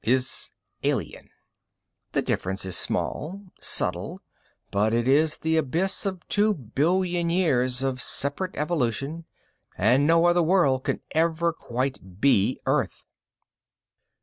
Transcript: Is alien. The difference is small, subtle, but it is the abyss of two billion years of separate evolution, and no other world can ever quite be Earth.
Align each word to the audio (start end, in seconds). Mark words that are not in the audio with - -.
Is 0.03 0.53
alien. 0.81 1.29
The 2.13 2.23
difference 2.23 2.65
is 2.65 2.75
small, 2.75 3.43
subtle, 3.59 4.19
but 4.71 4.95
it 4.95 5.07
is 5.07 5.37
the 5.37 5.57
abyss 5.57 6.07
of 6.07 6.27
two 6.27 6.55
billion 6.55 7.29
years 7.29 7.83
of 7.83 8.01
separate 8.01 8.55
evolution, 8.55 9.25
and 9.77 10.07
no 10.07 10.25
other 10.25 10.41
world 10.41 10.85
can 10.85 11.01
ever 11.13 11.53
quite 11.53 12.19
be 12.19 12.59
Earth. 12.65 13.03